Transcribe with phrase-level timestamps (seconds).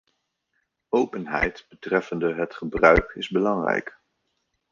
[0.89, 3.99] Openheid betreffende het gebruik is belangrijk.